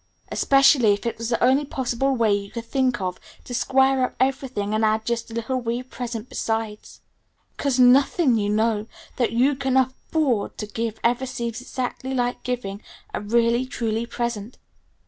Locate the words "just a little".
5.05-5.61